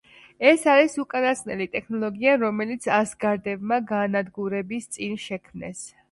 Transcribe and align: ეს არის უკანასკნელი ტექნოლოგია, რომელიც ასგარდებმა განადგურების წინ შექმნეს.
ეს 0.51 0.61
არის 0.73 0.93
უკანასკნელი 1.01 1.65
ტექნოლოგია, 1.75 2.33
რომელიც 2.43 2.87
ასგარდებმა 2.95 3.77
განადგურების 3.91 4.89
წინ 4.97 5.13
შექმნეს. 5.27 5.85